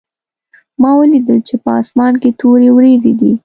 ما 0.81 0.91
ولیدل 0.99 1.39
چې 1.47 1.55
په 1.63 1.69
اسمان 1.81 2.13
کې 2.21 2.29
تورې 2.39 2.69
وریځې 2.73 3.13
دي 3.19 3.31